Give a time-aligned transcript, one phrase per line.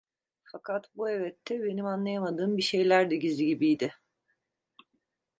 [0.43, 3.93] Fakat bu evette benim anlayamadığım bir şeyler de gizli gibiydi.